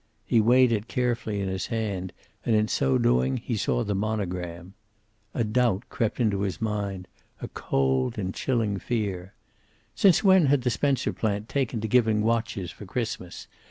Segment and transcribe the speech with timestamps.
[0.25, 2.11] He weighed it carefully in his hand,
[2.43, 4.73] and in so doing saw the monogram.
[5.35, 7.07] A doubt crept into his mind,
[7.39, 9.35] a cold and chilling fear.
[9.93, 13.47] Since when had the Spencer plant taken to giving watches for Christmas?